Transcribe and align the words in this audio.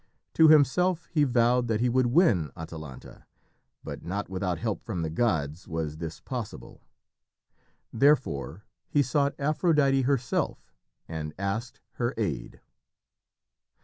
To 0.33 0.47
himself 0.47 1.05
he 1.11 1.23
vowed 1.25 1.67
that 1.67 1.79
he 1.79 1.87
would 1.87 2.07
win 2.07 2.49
Atalanta, 2.57 3.27
but 3.83 4.01
not 4.01 4.29
without 4.29 4.57
help 4.57 4.81
from 4.81 5.03
the 5.03 5.11
gods 5.11 5.67
was 5.67 5.97
this 5.97 6.19
possible. 6.19 6.81
Therefore 7.93 8.65
he 8.89 9.03
sought 9.03 9.35
Aphrodite 9.37 10.01
herself 10.01 10.73
and 11.07 11.35
asked 11.37 11.81
her 12.01 12.15
aid. 12.17 12.61